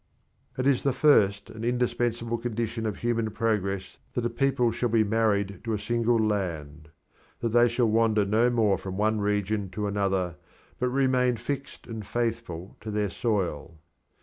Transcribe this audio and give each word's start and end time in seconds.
It 0.57 0.65
is 0.65 0.81
the 0.81 0.93
first 0.93 1.51
and 1.51 1.63
indispensable 1.63 2.39
condition 2.39 2.87
of 2.87 2.97
human 2.97 3.29
progress 3.29 3.97
that 4.15 4.25
a 4.25 4.31
people 4.31 4.71
shall 4.71 4.89
be 4.89 5.03
married 5.03 5.61
to 5.65 5.73
a 5.75 5.79
single 5.79 6.17
land; 6.17 6.89
that 7.41 7.49
they 7.49 7.67
shall 7.67 7.87
wander 7.87 8.25
no 8.25 8.49
more 8.49 8.79
from 8.79 8.97
one 8.97 9.21
region 9.21 9.69
to 9.77 9.85
another, 9.85 10.37
but 10.79 10.89
remain 10.89 11.37
fixed 11.37 11.85
and 11.85 12.03
faithful 12.03 12.77
to 12.81 12.89
their 12.89 13.11
soil. 13.11 13.77